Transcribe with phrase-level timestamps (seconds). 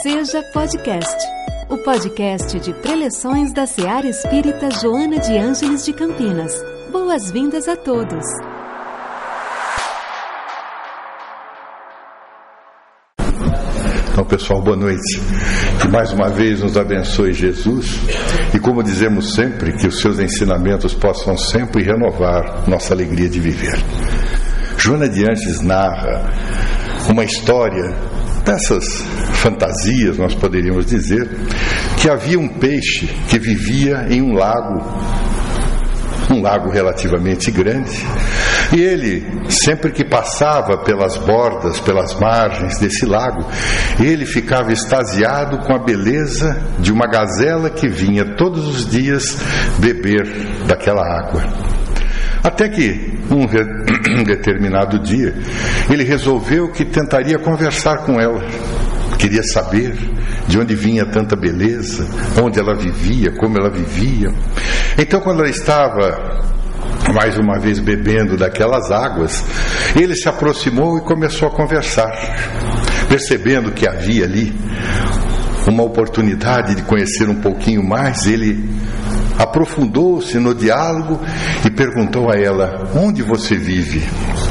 [0.00, 1.26] Seja Podcast,
[1.68, 6.54] o podcast de preleções da Seara Espírita Joana de Ângeles de Campinas.
[6.90, 8.24] Boas-vindas a todos.
[14.12, 15.20] Então, pessoal, boa noite.
[15.82, 18.00] Que mais uma vez nos abençoe Jesus
[18.54, 23.78] e, como dizemos sempre, que os seus ensinamentos possam sempre renovar nossa alegria de viver.
[24.78, 26.32] Joana de Antes narra
[27.10, 28.84] uma história dessas
[29.34, 31.28] fantasias, nós poderíamos dizer,
[32.00, 34.82] que havia um peixe que vivia em um lago,
[36.30, 37.90] um lago relativamente grande,
[38.72, 43.46] e ele, sempre que passava pelas bordas, pelas margens desse lago,
[44.00, 49.36] ele ficava extasiado com a beleza de uma gazela que vinha todos os dias
[49.78, 50.26] beber
[50.66, 51.81] daquela água.
[52.42, 53.46] Até que, um,
[54.24, 55.34] determinado dia,
[55.88, 58.42] ele resolveu que tentaria conversar com ela.
[59.18, 59.94] Queria saber
[60.48, 62.06] de onde vinha tanta beleza,
[62.42, 64.32] onde ela vivia, como ela vivia.
[64.98, 66.42] Então, quando ela estava
[67.14, 69.44] mais uma vez bebendo daquelas águas,
[69.94, 72.10] ele se aproximou e começou a conversar,
[73.08, 74.52] percebendo que havia ali
[75.68, 78.68] uma oportunidade de conhecer um pouquinho mais, ele
[79.38, 81.20] aprofundou-se no diálogo
[81.64, 84.02] e perguntou a ela: Onde você vive?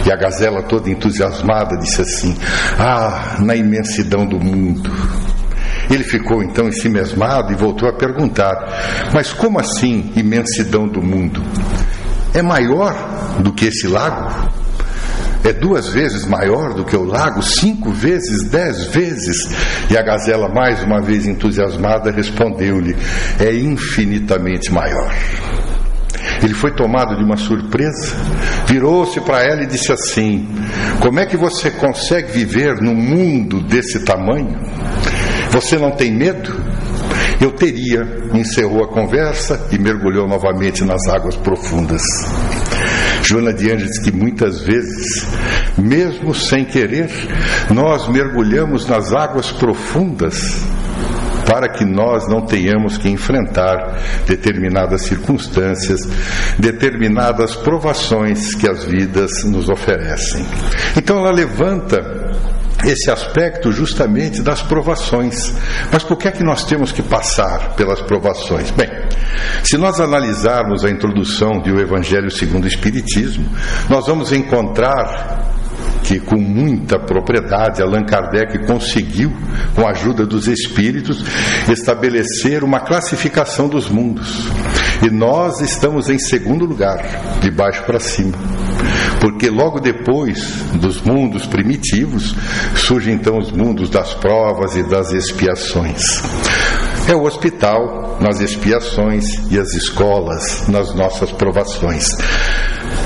[0.05, 2.37] E a gazela, toda entusiasmada, disse assim:
[2.77, 4.91] Ah, na imensidão do mundo.
[5.89, 11.41] Ele ficou então ensimesmado e voltou a perguntar: Mas como assim, imensidão do mundo?
[12.33, 12.93] É maior
[13.39, 14.60] do que esse lago?
[15.43, 19.37] É duas vezes maior do que o lago, cinco vezes, dez vezes.
[19.89, 22.95] E a gazela, mais uma vez entusiasmada, respondeu-lhe:
[23.39, 25.11] é infinitamente maior.
[26.43, 28.15] Ele foi tomado de uma surpresa,
[28.67, 30.47] virou-se para ela e disse assim:
[30.99, 34.59] Como é que você consegue viver num mundo desse tamanho?
[35.51, 36.51] Você não tem medo?
[37.39, 38.01] Eu teria,
[38.33, 42.01] encerrou a conversa e mergulhou novamente nas águas profundas.
[43.31, 45.25] Joana de diz que muitas vezes,
[45.77, 47.09] mesmo sem querer,
[47.73, 50.61] nós mergulhamos nas águas profundas
[51.47, 56.01] para que nós não tenhamos que enfrentar determinadas circunstâncias,
[56.59, 60.45] determinadas provações que as vidas nos oferecem.
[60.97, 62.01] Então ela levanta
[62.85, 65.53] esse aspecto justamente das provações.
[65.91, 68.71] Mas por que é que nós temos que passar pelas provações?
[68.71, 68.89] Bem,
[69.63, 73.45] se nós analisarmos a introdução de O Evangelho segundo o Espiritismo,
[73.89, 75.51] nós vamos encontrar
[76.03, 79.31] que com muita propriedade Allan Kardec conseguiu,
[79.75, 81.23] com a ajuda dos espíritos,
[81.69, 84.49] estabelecer uma classificação dos mundos.
[85.03, 86.97] E nós estamos em segundo lugar,
[87.39, 88.37] de baixo para cima.
[89.21, 92.35] Porque logo depois dos mundos primitivos,
[92.75, 96.01] surgem então os mundos das provas e das expiações.
[97.07, 102.09] É o hospital nas expiações e as escolas nas nossas provações.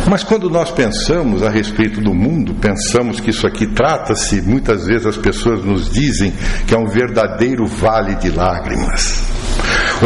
[0.10, 5.06] Mas quando nós pensamos a respeito do mundo, pensamos que isso aqui trata-se, muitas vezes
[5.06, 6.32] as pessoas nos dizem
[6.66, 9.24] que é um verdadeiro vale de lágrimas.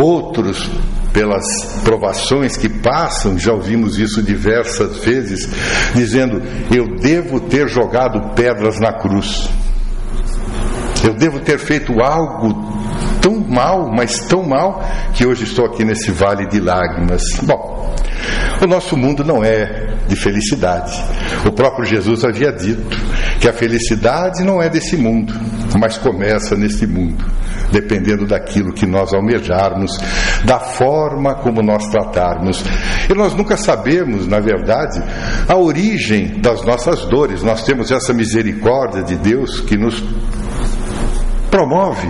[0.01, 0.69] Outros,
[1.11, 1.43] pelas
[1.83, 5.49] provações que passam, já ouvimos isso diversas vezes,
[5.93, 6.41] dizendo:
[6.73, 9.49] Eu devo ter jogado pedras na cruz.
[11.03, 12.53] Eu devo ter feito algo
[13.21, 14.83] tão mal, mas tão mal,
[15.13, 17.21] que hoje estou aqui nesse vale de lágrimas.
[17.43, 17.95] Bom,
[18.61, 20.93] o nosso mundo não é de felicidade.
[21.45, 22.97] O próprio Jesus havia dito
[23.39, 25.33] que a felicidade não é desse mundo,
[25.79, 27.23] mas começa nesse mundo,
[27.71, 29.91] dependendo daquilo que nós almejarmos,
[30.45, 32.63] da forma como nós tratarmos.
[33.09, 35.01] E nós nunca sabemos, na verdade,
[35.47, 37.43] a origem das nossas dores.
[37.43, 40.03] Nós temos essa misericórdia de Deus que nos
[41.49, 42.07] promove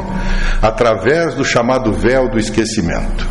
[0.61, 3.27] através do chamado véu do esquecimento.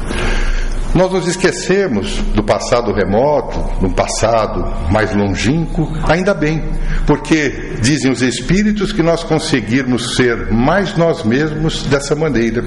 [0.99, 6.61] Nós nos esquecemos do passado remoto, do passado mais longínquo, ainda bem,
[7.07, 12.65] porque dizem os espíritos que nós conseguirmos ser mais nós mesmos dessa maneira.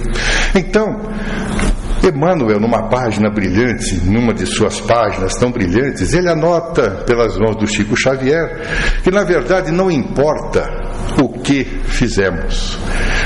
[0.56, 1.02] Então,
[2.02, 7.68] Emmanuel, numa página brilhante, numa de suas páginas tão brilhantes, ele anota pelas mãos do
[7.68, 8.62] Chico Xavier
[9.04, 10.70] que, na verdade, não importa
[11.22, 12.80] o que fizemos,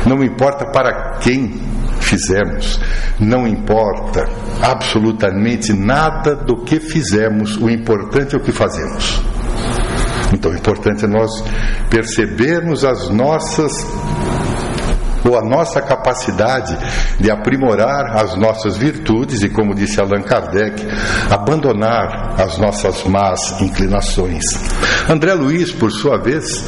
[0.03, 1.62] não importa para quem
[2.06, 2.80] fizemos,
[3.19, 4.28] não importa
[4.62, 9.22] absolutamente nada do que fizemos, o importante é o que fazemos.
[10.34, 11.31] Então, o importante é nós
[11.90, 13.72] percebermos as nossas
[15.27, 16.77] ou a nossa capacidade
[17.19, 20.86] de aprimorar as nossas virtudes e, como disse Allan Kardec,
[21.30, 24.44] abandonar as nossas más inclinações.
[25.10, 26.66] André Luiz, por sua vez,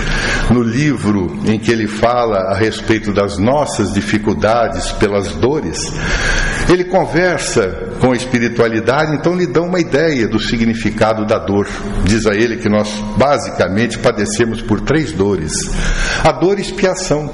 [0.52, 5.78] no livro em que ele fala a respeito das nossas dificuldades pelas dores,
[6.70, 11.68] ele conversa com a espiritualidade, então lhe dá uma ideia do significado da dor.
[12.04, 15.54] Diz a ele que nós basicamente padecemos por três dores:
[16.24, 17.32] a dor expiação,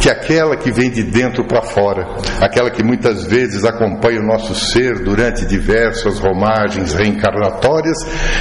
[0.00, 2.06] que aquela que vem de dentro para fora,
[2.40, 7.98] aquela que muitas vezes acompanha o nosso ser durante diversas romagens reencarnatórias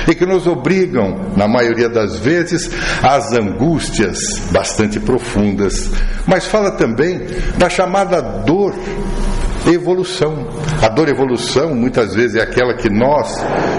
[0.08, 2.72] e que nos obrigam, na maioria das vezes,
[3.04, 4.20] às angústias
[4.52, 5.92] bastante profundas.
[6.26, 7.28] Mas fala também
[7.58, 8.74] da chamada dor
[9.68, 10.48] evolução.
[10.82, 13.28] A dor evolução muitas vezes é aquela que nós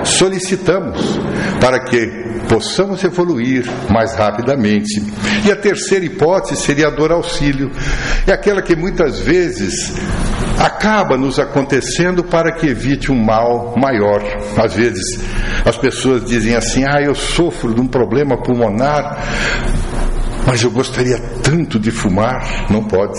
[0.04, 1.18] solicitamos
[1.60, 5.02] para que possamos evoluir mais rapidamente.
[5.46, 7.70] E a terceira hipótese seria a dor auxílio.
[8.26, 9.94] É aquela que muitas vezes
[10.58, 14.22] acaba nos acontecendo para que evite um mal maior.
[14.56, 15.20] Às vezes
[15.64, 19.24] as pessoas dizem assim: "Ah, eu sofro de um problema pulmonar,
[20.46, 22.66] mas eu gostaria tanto de fumar".
[22.70, 23.18] Não pode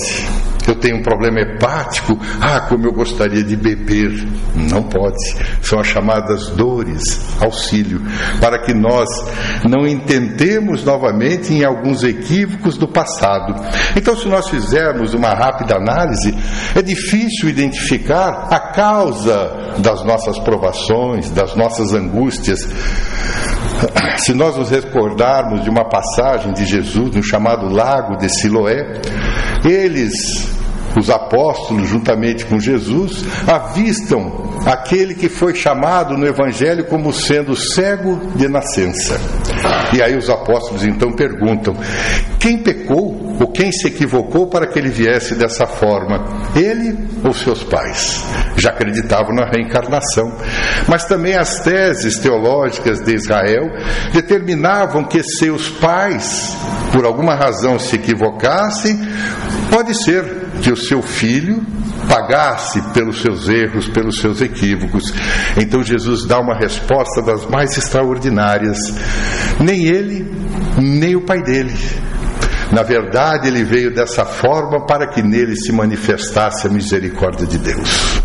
[0.67, 4.11] eu tenho um problema hepático, ah, como eu gostaria de beber.
[4.55, 5.17] Não pode.
[5.61, 7.01] São as chamadas dores,
[7.41, 8.01] auxílio,
[8.39, 9.07] para que nós
[9.67, 13.55] não intentemos novamente em alguns equívocos do passado.
[13.95, 16.35] Então, se nós fizermos uma rápida análise,
[16.75, 22.59] é difícil identificar a causa das nossas provações, das nossas angústias.
[24.17, 29.01] Se nós nos recordarmos de uma passagem de Jesus no chamado Lago de Siloé,
[29.63, 30.60] eles
[30.97, 38.19] os apóstolos, juntamente com Jesus, avistam aquele que foi chamado no Evangelho como sendo cego
[38.35, 39.19] de nascença.
[39.93, 41.75] E aí os apóstolos então perguntam:
[42.39, 46.23] quem pecou ou quem se equivocou para que ele viesse dessa forma?
[46.55, 48.23] Ele ou seus pais?
[48.57, 50.31] Já acreditavam na reencarnação.
[50.87, 53.69] Mas também as teses teológicas de Israel
[54.13, 56.55] determinavam que seus pais,
[56.91, 58.99] por alguma razão, se equivocassem,
[59.71, 61.61] pode ser que o seu filho
[62.07, 65.13] pagasse pelos seus erros, pelos seus equívocos.
[65.57, 68.77] Então Jesus dá uma resposta das mais extraordinárias.
[69.59, 70.31] Nem ele,
[70.77, 71.73] nem o pai dele.
[72.71, 78.21] Na verdade, ele veio dessa forma para que nele se manifestasse a misericórdia de Deus.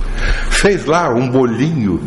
[0.51, 2.01] Fez lá um bolinho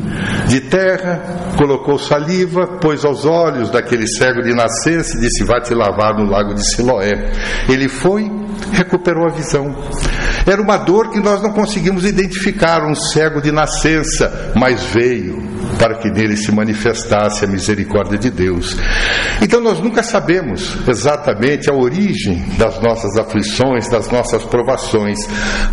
[0.48, 5.74] de terra, colocou saliva, pôs aos olhos daquele cego de nascença e disse: Vai te
[5.74, 7.31] lavar no lago de Siloé.
[7.68, 8.30] Ele foi,
[8.71, 9.75] recuperou a visão.
[10.45, 15.98] Era uma dor que nós não conseguimos identificar, um cego de nascença, mas veio para
[15.98, 18.78] que nele se manifestasse a misericórdia de Deus.
[19.42, 25.18] Então nós nunca sabemos exatamente a origem das nossas aflições, das nossas provações.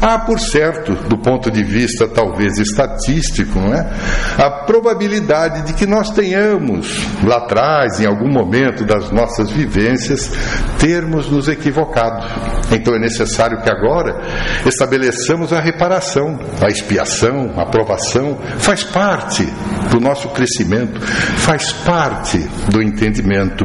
[0.00, 3.91] Há, por certo, do ponto de vista talvez estatístico, não é?
[4.38, 10.31] a probabilidade de que nós tenhamos lá atrás, em algum momento das nossas vivências,
[10.79, 12.25] termos nos equivocado.
[12.70, 14.20] Então é necessário que agora
[14.64, 19.47] estabeleçamos a reparação, a expiação, a aprovação, faz parte
[19.96, 22.38] do nosso crescimento, faz parte
[22.70, 23.64] do entendimento.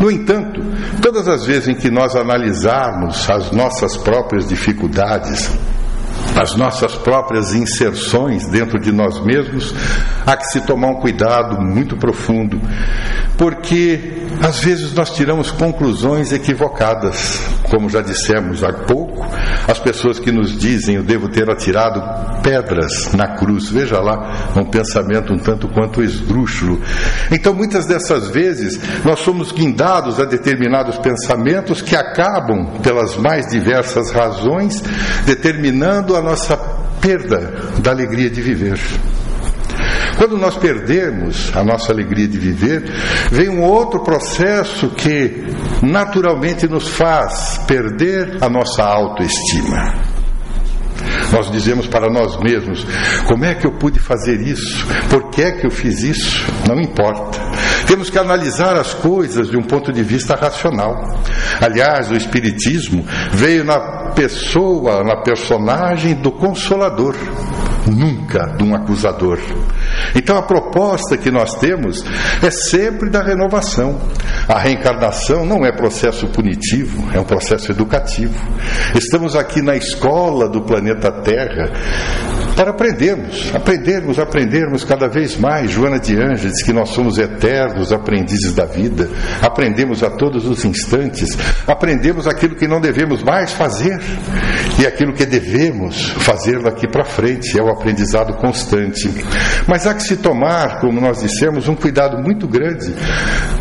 [0.00, 0.60] No entanto,
[1.00, 5.52] todas as vezes em que nós analisarmos as nossas próprias dificuldades,
[6.36, 9.72] as nossas próprias inserções dentro de nós mesmos,
[10.26, 12.60] há que se tomar um cuidado muito profundo,
[13.38, 17.40] porque às vezes nós tiramos conclusões equivocadas,
[17.74, 19.26] como já dissemos há pouco,
[19.66, 22.00] as pessoas que nos dizem eu devo ter atirado
[22.40, 26.80] pedras na cruz, veja lá, um pensamento um tanto quanto esdrúxulo.
[27.32, 34.12] Então, muitas dessas vezes, nós somos guindados a determinados pensamentos que acabam, pelas mais diversas
[34.12, 34.80] razões,
[35.26, 36.56] determinando a nossa
[37.00, 38.78] perda da alegria de viver.
[40.16, 42.82] Quando nós perdemos a nossa alegria de viver,
[43.30, 45.44] vem um outro processo que
[45.82, 50.14] naturalmente nos faz perder a nossa autoestima.
[51.32, 52.86] Nós dizemos para nós mesmos:
[53.26, 54.86] como é que eu pude fazer isso?
[55.10, 56.44] Por que é que eu fiz isso?
[56.68, 57.38] Não importa.
[57.86, 60.94] Temos que analisar as coisas de um ponto de vista racional.
[61.60, 67.14] Aliás, o Espiritismo veio na pessoa, na personagem do Consolador
[67.90, 69.38] nunca de um acusador.
[70.14, 72.04] Então a proposta que nós temos
[72.42, 74.00] é sempre da renovação.
[74.48, 78.34] A reencarnação não é processo punitivo, é um processo educativo.
[78.94, 81.70] Estamos aqui na escola do planeta Terra
[82.56, 85.70] para aprendermos, aprendermos, aprendermos cada vez mais.
[85.70, 89.08] Joana de Anjos que nós somos eternos aprendizes da vida,
[89.42, 91.36] aprendemos a todos os instantes,
[91.66, 93.98] aprendemos aquilo que não devemos mais fazer
[94.78, 99.08] e aquilo que devemos fazer daqui para frente, é o aprendizado constante.
[99.66, 102.94] Mas há que se tomar, como nós dissemos, um cuidado muito grande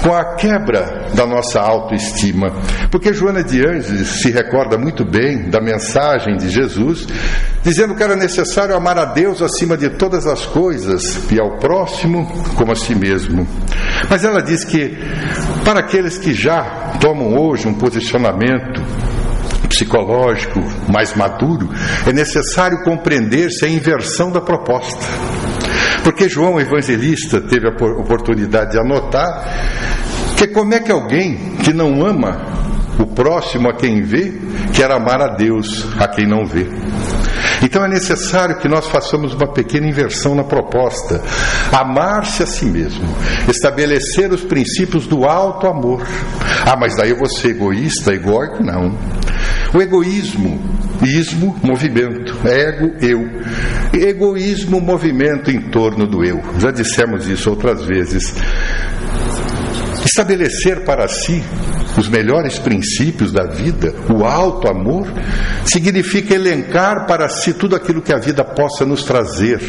[0.02, 2.52] com a quebra da nossa autoestima,
[2.92, 7.08] porque Joana de Anjos se recorda muito bem da mensagem de Jesus,
[7.64, 11.02] dizendo que era necessário amar a Deus acima de todas as coisas
[11.32, 13.48] e ao próximo como a si mesmo.
[14.10, 14.98] Mas ela diz que
[15.64, 18.82] para aqueles que já tomam hoje um posicionamento
[19.74, 20.60] psicológico
[20.92, 21.70] mais maduro,
[22.06, 25.04] é necessário compreender-se a inversão da proposta.
[26.04, 32.06] Porque João Evangelista teve a oportunidade de anotar que como é que alguém que não
[32.06, 32.54] ama
[33.00, 34.34] o próximo a quem vê,
[34.74, 36.68] quer amar a Deus a quem não vê.
[37.62, 41.22] Então é necessário que nós façamos uma pequena inversão na proposta.
[41.72, 43.06] Amar-se a si mesmo,
[43.48, 46.06] estabelecer os princípios do alto amor.
[46.66, 48.62] Ah, mas daí eu vou ser egoísta, egóico?
[48.64, 48.98] Não.
[49.76, 50.62] O egoísmo,
[51.02, 53.28] ismo, movimento, ego, eu.
[53.92, 56.40] Egoísmo, movimento em torno do eu.
[56.60, 58.36] Já dissemos isso outras vezes.
[60.06, 61.44] Estabelecer para si
[61.98, 65.08] os melhores princípios da vida, o alto amor,
[65.66, 69.60] significa elencar para si tudo aquilo que a vida possa nos trazer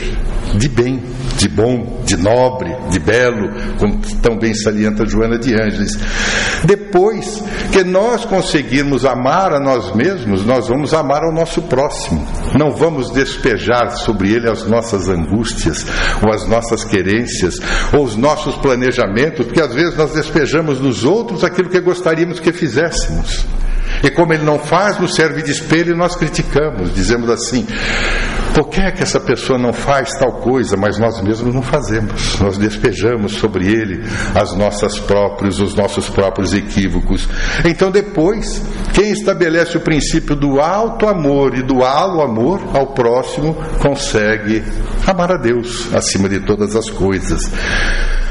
[0.56, 1.02] de bem,
[1.36, 5.98] de bom, de nobre, de belo, como tão bem salienta Joana de Ângeles.
[6.64, 12.26] Depois que nós conseguirmos amar a nós mesmos, nós vamos amar ao nosso próximo.
[12.58, 15.84] Não vamos despejar sobre ele as nossas angústias,
[16.22, 17.58] ou as nossas querências,
[17.92, 21.78] ou os nossos planejamentos, porque às vezes nós despejamos nos outros aquilo que
[22.14, 23.44] gostaríamos que fizéssemos.
[24.02, 27.66] E como ele não faz, nos serve de espelho e nós criticamos, dizemos assim:
[28.54, 32.38] por que é que essa pessoa não faz tal coisa, mas nós mesmos não fazemos?
[32.40, 34.02] Nós despejamos sobre ele
[34.34, 37.28] as nossas próprias, os nossos próprios equívocos.
[37.64, 43.54] Então depois, quem estabelece o princípio do alto amor e do alo amor ao próximo
[43.80, 44.62] consegue
[45.06, 47.40] amar a Deus acima de todas as coisas.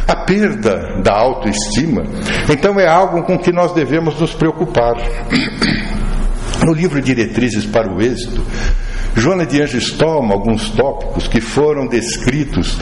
[0.08, 2.04] A perda da autoestima,
[2.50, 4.96] então, é algo com que nós devemos nos preocupar.
[6.66, 8.44] No livro Diretrizes para o Êxito,
[9.16, 12.78] Joana de Anjos toma alguns tópicos que foram descritos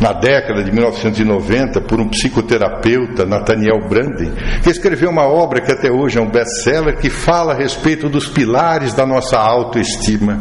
[0.00, 5.90] na década de 1990 por um psicoterapeuta, Nathaniel Branden, que escreveu uma obra que até
[5.90, 10.40] hoje é um best-seller que fala a respeito dos pilares da nossa autoestima.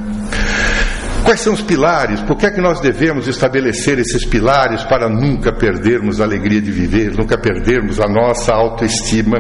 [1.24, 2.22] Quais são os pilares?
[2.22, 6.72] Por que é que nós devemos estabelecer esses pilares para nunca perdermos a alegria de
[6.72, 9.38] viver, nunca perdermos a nossa autoestima?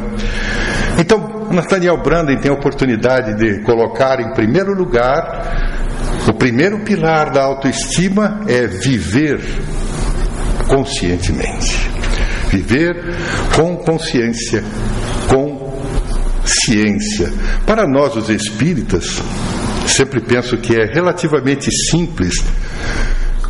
[0.98, 5.84] Então, Nathaniel Branden tem a oportunidade de colocar em primeiro lugar
[6.28, 9.42] o primeiro pilar da autoestima é viver
[10.68, 11.90] conscientemente.
[12.50, 12.96] Viver
[13.56, 14.64] com consciência,
[15.28, 15.82] com
[16.46, 17.32] ciência.
[17.66, 19.22] Para nós, os espíritas,
[19.88, 22.44] sempre penso que é relativamente simples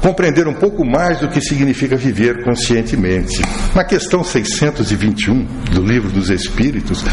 [0.03, 3.41] compreender um pouco mais do que significa viver conscientemente.
[3.73, 7.05] Na questão 621 do Livro dos Espíritos,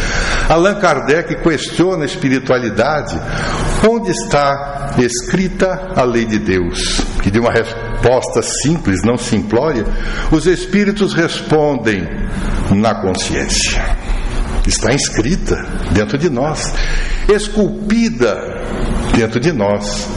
[0.48, 3.16] Allan Kardec questiona a espiritualidade,
[3.88, 9.84] onde está escrita a lei de Deus, que de uma resposta simples, não simplória,
[10.32, 12.02] os espíritos respondem
[12.72, 13.80] na consciência.
[14.66, 15.56] Está inscrita
[15.92, 16.74] dentro de nós,
[17.28, 18.36] esculpida
[19.12, 20.08] dentro de nós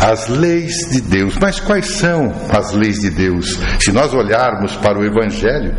[0.00, 1.36] as leis de Deus.
[1.40, 3.58] Mas quais são as leis de Deus?
[3.80, 5.74] Se nós olharmos para o Evangelho,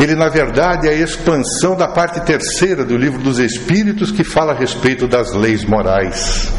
[0.00, 4.52] ele na verdade é a expansão da parte terceira do livro dos Espíritos que fala
[4.52, 6.52] a respeito das leis morais.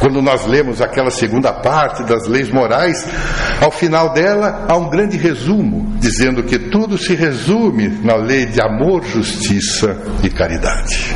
[0.00, 3.06] Quando nós lemos aquela segunda parte das leis morais,
[3.60, 8.60] ao final dela há um grande resumo, dizendo que tudo se resume na lei de
[8.62, 11.14] amor, justiça e caridade.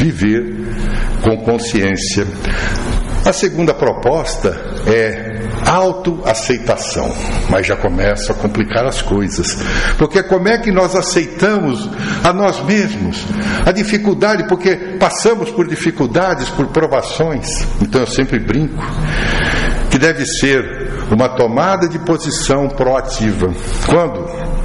[0.00, 0.42] Viver
[1.22, 2.26] com consciência.
[3.22, 7.14] A segunda proposta é autoaceitação,
[7.50, 9.58] mas já começa a complicar as coisas.
[9.98, 11.86] Porque como é que nós aceitamos
[12.24, 13.26] a nós mesmos?
[13.66, 17.46] A dificuldade, porque passamos por dificuldades, por provações.
[17.82, 18.82] Então eu sempre brinco
[19.90, 20.64] que deve ser
[21.12, 23.52] uma tomada de posição proativa.
[23.84, 24.59] Quando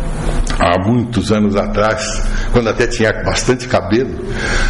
[0.59, 4.25] há muitos anos atrás, quando até tinha bastante cabelo,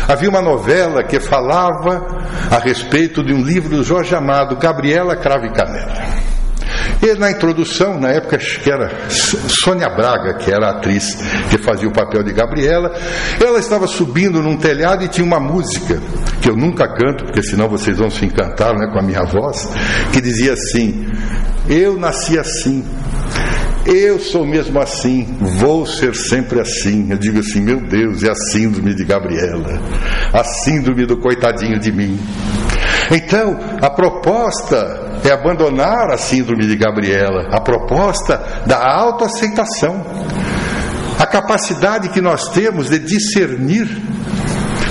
[0.08, 2.06] havia uma novela que falava
[2.50, 6.26] a respeito de um livro do Jorge Amado, Gabriela Crave Canela.
[7.02, 11.16] E na introdução, na época que era Sônia Braga, que era a atriz
[11.50, 12.92] que fazia o papel de Gabriela,
[13.40, 16.02] ela estava subindo num telhado e tinha uma música,
[16.42, 19.70] que eu nunca canto, porque senão vocês vão se encantar né, com a minha voz,
[20.12, 21.06] que dizia assim:
[21.70, 22.84] Eu nasci assim,
[23.86, 27.12] eu sou mesmo assim, vou ser sempre assim.
[27.12, 29.80] Eu digo assim, meu Deus, é a síndrome de Gabriela,
[30.34, 32.20] a síndrome do coitadinho de mim.
[33.12, 40.04] Então, a proposta é abandonar a síndrome de Gabriela, a proposta da autoaceitação,
[41.20, 43.88] a capacidade que nós temos de discernir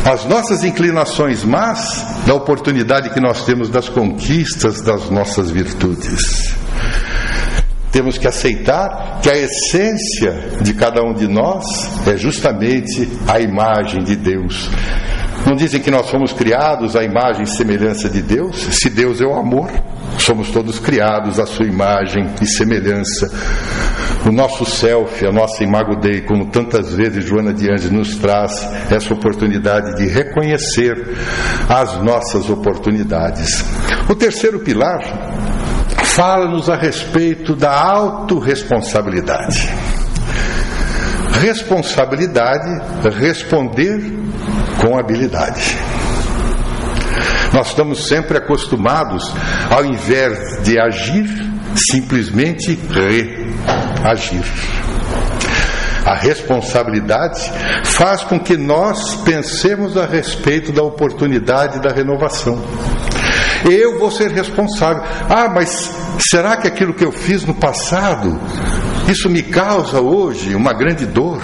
[0.04, 6.63] as nossas inclinações más da oportunidade que nós temos das conquistas das nossas virtudes.
[7.94, 11.64] Temos que aceitar que a essência de cada um de nós
[12.08, 14.68] é justamente a imagem de Deus.
[15.46, 18.56] Não dizem que nós fomos criados à imagem e semelhança de Deus?
[18.56, 19.70] Se Deus é o amor,
[20.18, 23.30] somos todos criados à sua imagem e semelhança.
[24.26, 28.66] O nosso self, a nossa imago Dei, como tantas vezes Joana de Anjos nos traz
[28.90, 31.16] essa oportunidade de reconhecer
[31.68, 33.64] as nossas oportunidades.
[34.10, 34.98] O terceiro pilar
[36.14, 39.68] fala-nos a respeito da autorresponsabilidade.
[41.40, 42.70] Responsabilidade,
[43.18, 44.00] responder
[44.80, 45.76] com habilidade.
[47.52, 49.24] Nós estamos sempre acostumados,
[49.68, 51.28] ao invés de agir,
[51.90, 54.44] simplesmente reagir.
[56.06, 57.40] A responsabilidade
[57.84, 62.62] faz com que nós pensemos a respeito da oportunidade da renovação.
[63.64, 65.02] Eu vou ser responsável.
[65.28, 65.90] Ah, mas
[66.30, 68.38] será que aquilo que eu fiz no passado,
[69.08, 71.42] isso me causa hoje uma grande dor?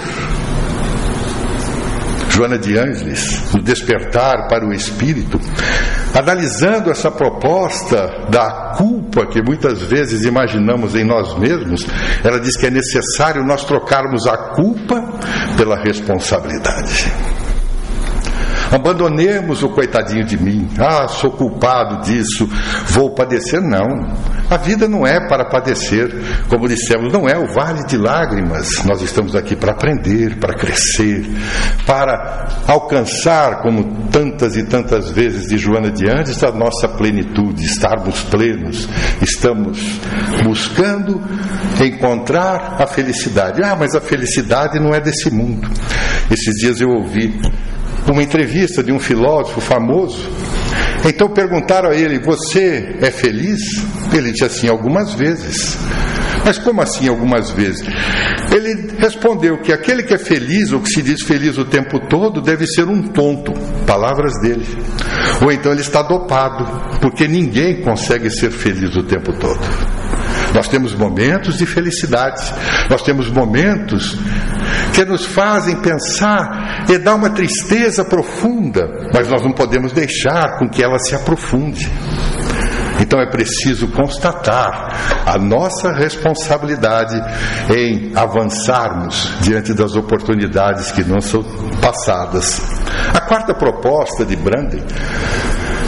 [2.29, 5.39] Joana de Ângeles, no Despertar para o Espírito,
[6.13, 11.85] analisando essa proposta da culpa que muitas vezes imaginamos em nós mesmos,
[12.23, 15.03] ela diz que é necessário nós trocarmos a culpa
[15.57, 17.11] pela responsabilidade.
[18.71, 20.69] Abandonemos o coitadinho de mim.
[20.79, 22.49] Ah, sou culpado disso,
[22.87, 23.61] vou padecer.
[23.61, 24.15] Não.
[24.49, 26.09] A vida não é para padecer.
[26.47, 28.83] Como dissemos, não é o vale de lágrimas.
[28.85, 31.25] Nós estamos aqui para aprender, para crescer,
[31.85, 38.21] para alcançar, como tantas e tantas vezes de Joana de Andes, a nossa plenitude, estarmos
[38.23, 38.87] plenos.
[39.21, 39.99] Estamos
[40.43, 41.21] buscando
[41.83, 43.61] encontrar a felicidade.
[43.63, 45.67] Ah, mas a felicidade não é desse mundo.
[46.29, 47.39] Esses dias eu ouvi
[48.11, 50.29] uma entrevista de um filósofo famoso.
[51.05, 53.59] Então perguntaram a ele: Você é feliz?
[54.13, 55.77] Ele disse assim: Algumas vezes.
[56.43, 57.87] Mas como assim algumas vezes?
[58.51, 62.41] Ele respondeu que aquele que é feliz, ou que se diz feliz o tempo todo,
[62.41, 63.53] deve ser um tonto.
[63.85, 64.65] Palavras dele.
[65.41, 69.59] Ou então ele está dopado, porque ninguém consegue ser feliz o tempo todo.
[70.53, 72.41] Nós temos momentos de felicidade,
[72.89, 74.17] nós temos momentos
[74.93, 80.69] que nos fazem pensar e dá uma tristeza profunda, mas nós não podemos deixar com
[80.69, 81.89] que ela se aprofunde.
[82.99, 87.19] Então é preciso constatar a nossa responsabilidade
[87.75, 91.43] em avançarmos diante das oportunidades que não são
[91.81, 92.61] passadas.
[93.13, 94.83] A quarta proposta de Branden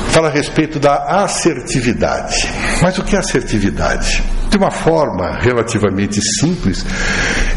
[0.10, 2.48] fala a respeito da assertividade.
[2.82, 4.24] Mas o que é assertividade?
[4.54, 6.86] De uma forma relativamente simples,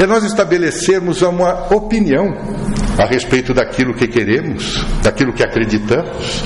[0.01, 2.25] é nós estabelecermos uma opinião
[2.97, 6.43] a respeito daquilo que queremos, daquilo que acreditamos,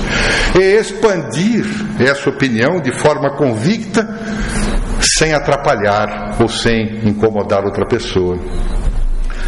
[0.53, 1.65] e expandir
[2.01, 4.05] essa opinião de forma convicta,
[5.17, 8.37] sem atrapalhar ou sem incomodar outra pessoa.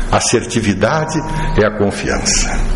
[0.10, 1.20] Assertividade
[1.62, 2.73] é a confiança.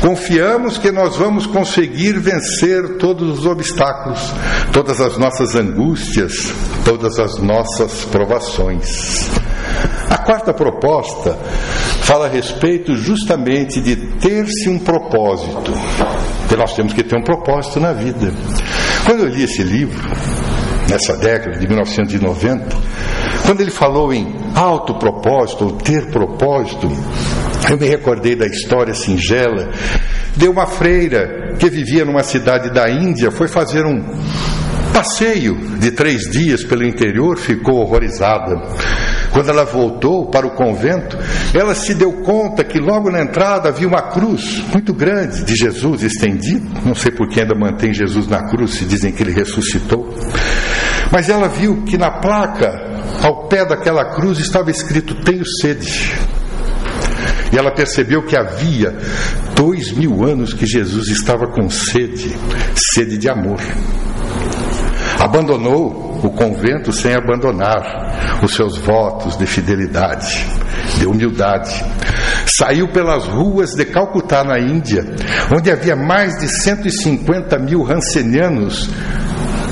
[0.00, 4.32] Confiamos que nós vamos conseguir vencer todos os obstáculos,
[4.72, 6.52] todas as nossas angústias,
[6.84, 9.28] todas as nossas provações.
[10.08, 11.36] A quarta proposta
[12.02, 15.72] fala a respeito justamente de ter-se um propósito.
[16.48, 18.32] Que nós temos que ter um propósito na vida.
[19.04, 20.00] Quando eu li esse livro,
[20.88, 22.76] nessa década de 1990,
[23.44, 26.88] quando ele falou em autopropósito ou ter propósito,
[27.70, 29.70] eu me recordei da história singela
[30.36, 34.02] de uma freira que vivia numa cidade da Índia, foi fazer um
[34.92, 38.56] passeio de três dias pelo interior, ficou horrorizada.
[39.32, 41.18] Quando ela voltou para o convento,
[41.54, 46.02] ela se deu conta que logo na entrada havia uma cruz muito grande de Jesus
[46.02, 46.66] estendida.
[46.84, 50.14] Não sei por que ainda mantém Jesus na cruz, se dizem que ele ressuscitou.
[51.12, 52.72] Mas ela viu que na placa,
[53.22, 56.14] ao pé daquela cruz, estava escrito: Tenho sede.
[57.52, 58.94] E ela percebeu que havia
[59.54, 62.36] dois mil anos que Jesus estava com sede,
[62.94, 63.60] sede de amor.
[65.18, 70.46] Abandonou o convento sem abandonar os seus votos de fidelidade,
[70.98, 71.84] de humildade.
[72.46, 75.04] Saiu pelas ruas de Calcutá, na Índia,
[75.54, 78.88] onde havia mais de 150 mil rancenianos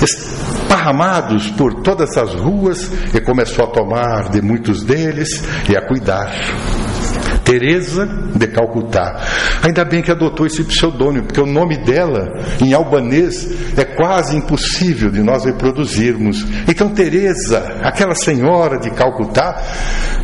[0.02, 6.32] esparramados por todas as ruas e começou a tomar de muitos deles e a cuidar.
[7.46, 8.04] Teresa
[8.34, 9.22] de Calcutá.
[9.62, 12.26] Ainda bem que adotou esse pseudônimo, porque o nome dela
[12.60, 16.44] em albanês é quase impossível de nós reproduzirmos.
[16.66, 19.62] Então Teresa, aquela senhora de Calcutá,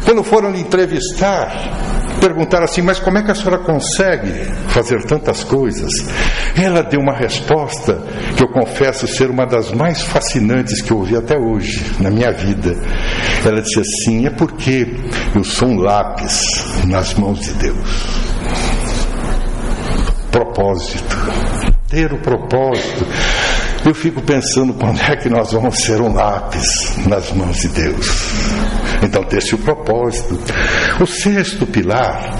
[0.05, 4.33] quando foram lhe entrevistar, perguntaram assim: Mas como é que a senhora consegue
[4.69, 5.91] fazer tantas coisas?
[6.57, 8.03] Ela deu uma resposta
[8.37, 12.33] que eu confesso ser uma das mais fascinantes que eu ouvi até hoje na minha
[12.33, 12.77] vida.
[13.45, 14.95] Ela disse assim: É porque
[15.35, 16.43] eu sou um lápis
[16.87, 17.89] nas mãos de Deus.
[20.31, 21.17] Propósito.
[21.89, 23.07] Ter o propósito.
[23.85, 28.07] Eu fico pensando quando é que nós vamos ser um lápis nas mãos de Deus.
[29.03, 30.39] Então, desse o propósito.
[31.01, 32.33] O sexto pilar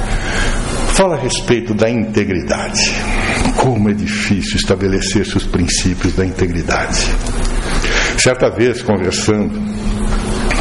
[0.95, 2.93] fala a respeito da integridade.
[3.57, 7.07] Como é difícil estabelecer-se os princípios da integridade.
[8.19, 9.61] Certa vez, conversando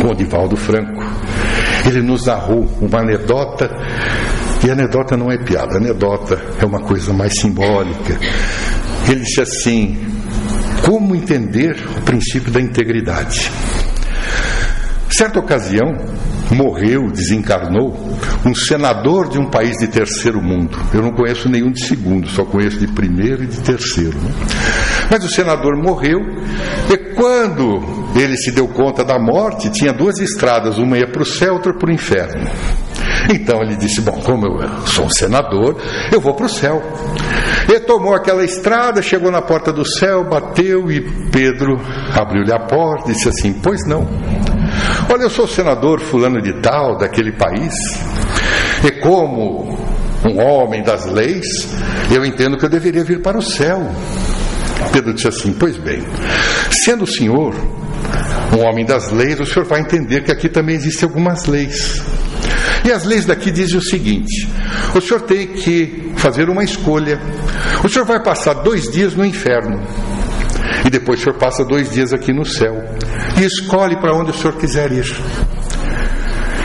[0.01, 1.03] com o Divaldo Franco,
[1.85, 3.69] ele nos narrou uma anedota,
[4.63, 8.17] e anedota não é piada, anedota é uma coisa mais simbólica.
[9.09, 9.97] Ele disse assim:
[10.85, 13.51] como entender o princípio da integridade?
[15.09, 15.87] Certa ocasião,
[16.51, 17.93] morreu, desencarnou,
[18.45, 20.77] um senador de um país de terceiro mundo.
[20.93, 24.17] Eu não conheço nenhum de segundo, só conheço de primeiro e de terceiro.
[24.17, 24.31] Né?
[25.09, 26.19] Mas o senador morreu,
[26.89, 27.81] e quando
[28.15, 31.73] ele se deu conta da morte, tinha duas estradas, uma ia para o céu, outra
[31.73, 32.49] para o inferno.
[33.29, 35.77] Então ele disse: Bom, como eu sou um senador,
[36.11, 36.81] eu vou para o céu.
[37.69, 41.79] Ele tomou aquela estrada, chegou na porta do céu, bateu e Pedro
[42.13, 44.07] abriu-lhe a porta e disse assim: Pois não.
[45.13, 47.73] Olha, eu sou senador fulano de tal, daquele país,
[48.81, 49.77] e como
[50.25, 51.67] um homem das leis,
[52.09, 53.91] eu entendo que eu deveria vir para o céu.
[54.93, 56.01] Pedro disse assim: Pois bem,
[56.85, 57.53] sendo o senhor
[58.57, 62.01] um homem das leis, o senhor vai entender que aqui também existem algumas leis.
[62.85, 64.47] E as leis daqui dizem o seguinte:
[64.95, 67.19] o senhor tem que fazer uma escolha.
[67.83, 69.77] O senhor vai passar dois dias no inferno.
[70.85, 72.75] E depois o senhor passa dois dias aqui no céu.
[73.37, 75.05] E escolhe para onde o senhor quiser ir.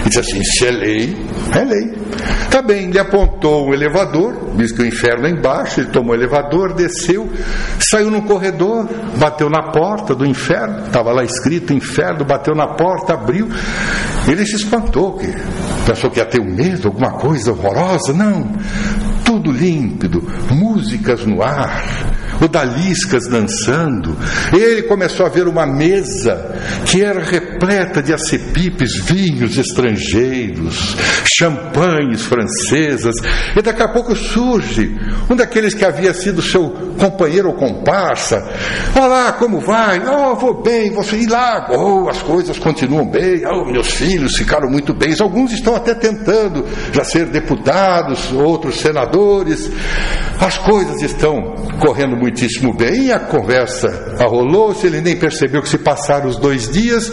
[0.04, 1.16] E diz assim: se é lei,
[1.54, 2.06] é lei.
[2.50, 6.14] Tá bem, ele apontou o elevador, diz que o inferno é embaixo, ele tomou o
[6.14, 7.28] elevador, desceu,
[7.78, 8.88] saiu no corredor,
[9.18, 13.48] bateu na porta do inferno, estava lá escrito inferno, bateu na porta, abriu.
[14.26, 15.26] Ele se espantou, que
[15.84, 18.12] pensou que ia ter um medo, alguma coisa horrorosa.
[18.12, 18.52] Não,
[19.24, 21.84] tudo límpido, músicas no ar,
[22.40, 24.16] odaliscas dançando.
[24.52, 26.54] Ele começou a ver uma mesa
[26.86, 30.96] que era repleta de acepipes, vinhos estrangeiros,
[31.36, 33.14] champanhes francesas.
[33.56, 34.96] E daqui a pouco surge
[35.30, 38.42] um daqueles que havia sido seu companheiro ou comparsa.
[38.94, 40.00] Olá, como vai?
[40.06, 40.90] Oh, vou bem.
[40.92, 41.68] Você ir lá?
[41.70, 43.42] Oh, as coisas continuam bem.
[43.46, 45.14] Oh, meus filhos ficaram muito bem.
[45.20, 49.70] Alguns estão até tentando já ser deputados, outros senadores.
[50.40, 53.12] As coisas estão correndo muitíssimo bem.
[53.12, 54.86] A conversa arrolou-se.
[54.86, 57.12] Ele nem percebeu que se passaram os dois dias.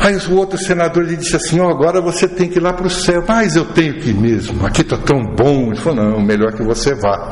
[0.00, 2.86] Aí o outro senador lhe disse assim: oh, agora você tem que ir lá para
[2.86, 3.22] o céu.
[3.26, 5.68] Mas eu tenho que ir mesmo, aqui está tão bom.
[5.68, 7.30] Ele falou: não, melhor que você vá.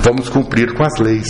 [0.00, 1.28] Vamos cumprir com as leis.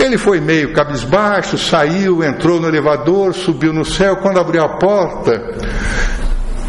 [0.00, 4.16] Ele foi meio cabisbaixo, saiu, entrou no elevador, subiu no céu.
[4.16, 5.32] Quando abriu a porta,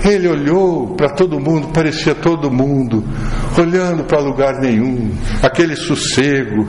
[0.04, 3.04] ele olhou para todo mundo, parecia todo mundo,
[3.58, 5.12] olhando para lugar nenhum,
[5.42, 6.68] aquele sossego,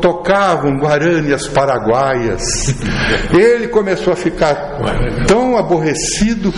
[0.00, 2.42] tocavam guaranias paraguaias.
[3.32, 4.54] Ele começou a ficar
[5.26, 6.52] tão aborrecido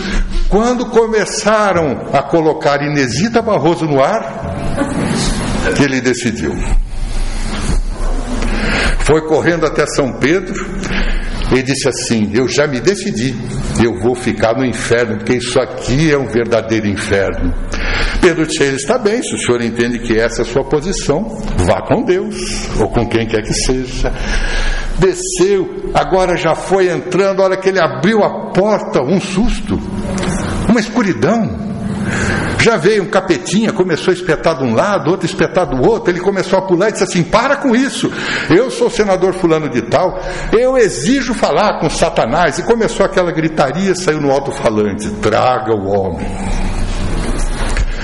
[0.49, 4.55] quando começaram a colocar Inesita Barroso no ar,
[5.75, 6.53] que ele decidiu.
[8.99, 10.53] Foi correndo até São Pedro
[11.55, 13.35] e disse assim: Eu já me decidi,
[13.83, 17.53] eu vou ficar no inferno, porque isso aqui é um verdadeiro inferno.
[18.21, 21.23] Pedro Ele está bem, se o senhor entende que essa é a sua posição,
[21.65, 22.35] vá com Deus,
[22.79, 24.11] ou com quem quer que seja.
[24.99, 29.79] Desceu, agora já foi entrando, a hora que ele abriu a porta, um susto,
[30.67, 31.67] uma escuridão.
[32.67, 36.11] Já veio um capetinha, começou a espetar de um lado, outro espetar do outro.
[36.11, 38.11] Ele começou a pular e disse assim: Para com isso,
[38.49, 40.19] eu sou senador Fulano de Tal,
[40.51, 42.59] eu exijo falar com Satanás.
[42.59, 46.27] E começou aquela gritaria, saiu no alto-falante: Traga o homem.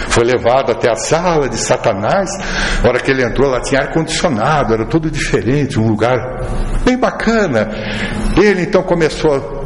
[0.07, 2.29] Foi levado até a sala de Satanás.
[2.81, 6.15] Na hora que ele entrou, lá tinha ar-condicionado, era tudo diferente, um lugar
[6.85, 7.69] bem bacana.
[8.37, 9.62] Ele então começou a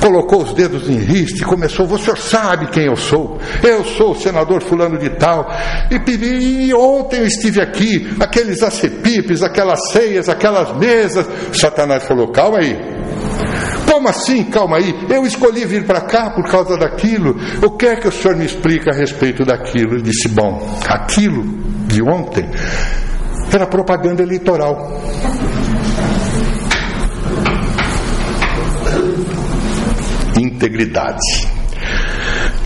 [0.00, 3.38] colocou os dedos em riste e começou: Você sabe quem eu sou?
[3.62, 5.46] Eu sou o senador Fulano de Tal.
[5.90, 11.26] E, e ontem eu estive aqui, aqueles acepipes, aquelas ceias, aquelas mesas.
[11.52, 12.76] Satanás falou: Calma aí.
[13.90, 14.44] Como assim?
[14.44, 14.94] Calma aí.
[15.08, 17.36] Eu escolhi vir para cá por causa daquilo.
[17.62, 19.94] O que é que o senhor me explica a respeito daquilo?
[19.94, 21.44] Ele disse: Bom, aquilo
[21.86, 22.48] de ontem
[23.52, 25.00] era propaganda eleitoral.
[30.60, 31.48] Integridade.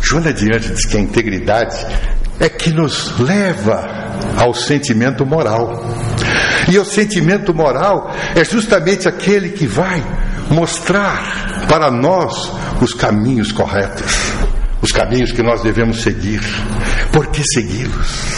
[0.02, 1.76] Joana Diante diz que a integridade
[2.40, 3.86] é que nos leva
[4.36, 5.84] ao sentimento moral.
[6.68, 10.02] E o sentimento moral é justamente aquele que vai
[10.50, 14.32] mostrar para nós os caminhos corretos,
[14.82, 16.40] os caminhos que nós devemos seguir.
[17.12, 18.34] Por que segui-los?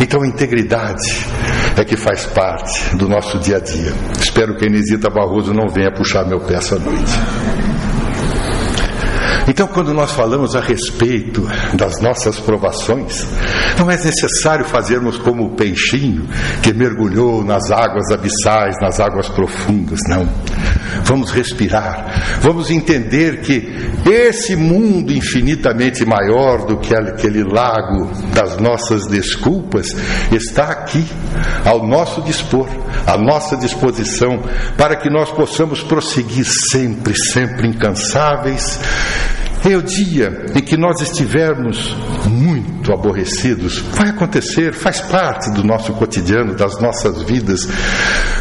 [0.00, 1.26] Então a integridade
[1.76, 3.92] é que faz parte do nosso dia a dia.
[4.18, 7.12] Espero que a Inesita Barroso não venha puxar meu pé essa noite.
[9.48, 13.26] Então, quando nós falamos a respeito das nossas provações,
[13.78, 16.28] não é necessário fazermos como o peixinho
[16.62, 20.28] que mergulhou nas águas abissais, nas águas profundas, não.
[21.04, 23.72] Vamos respirar, vamos entender que
[24.08, 29.96] esse mundo infinitamente maior do que aquele lago das nossas desculpas
[30.30, 31.04] está aqui,
[31.64, 32.68] ao nosso dispor,
[33.06, 34.40] à nossa disposição,
[34.76, 38.80] para que nós possamos prosseguir sempre, sempre incansáveis
[39.70, 41.94] é o dia em que nós estivermos
[42.26, 43.78] muito aborrecidos.
[43.78, 47.68] Vai acontecer, faz parte do nosso cotidiano, das nossas vidas.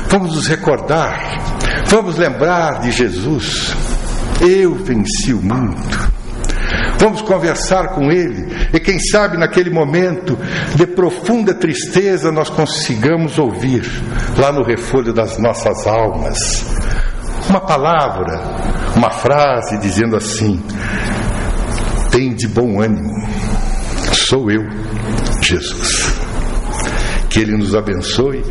[0.09, 1.39] Vamos nos recordar,
[1.87, 3.75] vamos lembrar de Jesus.
[4.41, 6.11] Eu venci o mundo.
[6.97, 10.37] Vamos conversar com Ele e, quem sabe, naquele momento
[10.75, 13.83] de profunda tristeza, nós consigamos ouvir
[14.37, 16.63] lá no refolho das nossas almas
[17.51, 18.41] uma palavra,
[18.95, 20.63] uma frase dizendo assim:
[22.09, 23.11] tem de bom ânimo,
[24.13, 24.61] sou eu,
[25.41, 26.21] Jesus.
[27.29, 28.43] Que Ele nos abençoe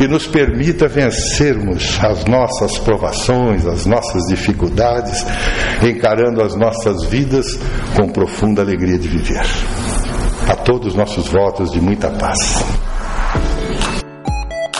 [0.00, 5.24] e nos permita vencermos as nossas provações, as nossas dificuldades,
[5.82, 7.58] encarando as nossas vidas
[7.94, 9.42] com profunda alegria de viver.
[10.48, 12.91] A todos nossos votos de muita paz.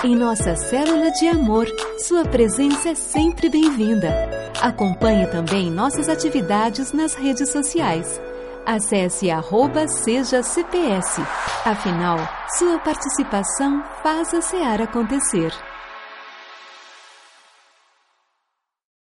[0.04, 1.64] Em nossa célula de amor,
[1.96, 4.12] sua presença é sempre bem-vinda.
[4.60, 8.20] Acompanhe também nossas atividades nas redes sociais.
[8.66, 11.20] Acesse arroba seja CPS.
[11.64, 12.18] Afinal,
[12.58, 15.52] sua participação faz a SEAR acontecer.